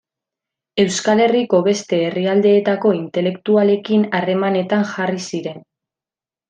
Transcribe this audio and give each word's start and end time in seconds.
Euskal 0.83 1.21
Herriko 1.25 1.59
beste 1.67 1.99
herrialdeetako 2.07 2.95
intelektualekin 3.03 4.09
harremanetan 4.21 4.91
jarri 4.97 5.27
ziren. 5.31 5.67